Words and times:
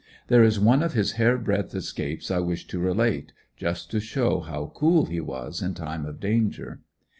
There 0.29 0.41
is 0.41 0.59
one 0.59 0.81
of 0.81 0.93
his 0.93 1.11
hair 1.11 1.37
breadth 1.37 1.75
escapes 1.75 2.31
I 2.31 2.39
wish 2.39 2.65
to 2.69 2.79
relate, 2.79 3.33
just 3.55 3.91
to 3.91 3.99
show 3.99 4.39
how 4.39 4.71
cool 4.75 5.05
he 5.05 5.19
was 5.21 5.61
in 5.61 5.75
time 5.75 6.07
of 6.07 6.19
danger. 6.19 6.81